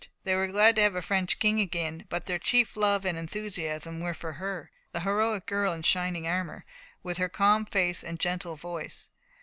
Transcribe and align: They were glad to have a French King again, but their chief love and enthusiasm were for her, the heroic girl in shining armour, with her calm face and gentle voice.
They 0.23 0.35
were 0.35 0.47
glad 0.47 0.77
to 0.77 0.81
have 0.81 0.95
a 0.95 1.01
French 1.03 1.37
King 1.37 1.59
again, 1.59 2.07
but 2.09 2.25
their 2.25 2.39
chief 2.39 2.75
love 2.75 3.05
and 3.05 3.19
enthusiasm 3.19 3.99
were 3.99 4.15
for 4.15 4.31
her, 4.33 4.71
the 4.93 5.01
heroic 5.01 5.45
girl 5.45 5.73
in 5.73 5.83
shining 5.83 6.27
armour, 6.27 6.65
with 7.03 7.19
her 7.19 7.29
calm 7.29 7.67
face 7.67 8.03
and 8.03 8.19
gentle 8.19 8.55
voice. 8.55 9.11